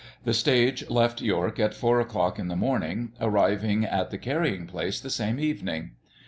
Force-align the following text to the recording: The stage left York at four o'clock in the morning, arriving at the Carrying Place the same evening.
The 0.23 0.33
stage 0.33 0.89
left 0.89 1.21
York 1.21 1.59
at 1.59 1.75
four 1.75 1.99
o'clock 1.99 2.39
in 2.39 2.47
the 2.47 2.55
morning, 2.55 3.11
arriving 3.21 3.85
at 3.85 4.09
the 4.09 4.17
Carrying 4.17 4.65
Place 4.65 4.99
the 4.99 5.11
same 5.11 5.39
evening. 5.39 5.91